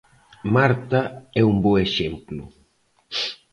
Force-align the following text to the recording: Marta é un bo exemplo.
Marta 0.55 1.01
é 1.39 1.41
un 1.51 1.55
bo 1.63 1.73
exemplo. 1.87 2.43